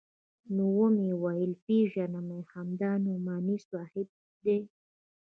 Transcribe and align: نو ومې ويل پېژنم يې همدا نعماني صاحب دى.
نو 0.55 0.65
ومې 0.77 1.09
ويل 1.23 1.51
پېژنم 1.65 2.27
يې 2.37 2.41
همدا 2.53 2.91
نعماني 3.05 3.57
صاحب 3.69 4.07
دى. 4.45 4.57